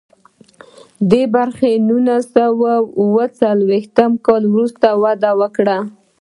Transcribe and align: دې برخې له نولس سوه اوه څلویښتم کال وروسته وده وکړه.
دې 1.09 1.23
برخې 1.35 1.69
له 1.75 1.81
نولس 1.87 2.23
سوه 2.35 2.73
اوه 3.01 3.25
څلویښتم 3.39 4.11
کال 4.25 4.43
وروسته 4.49 4.87
وده 5.03 5.31
وکړه. 5.39 5.77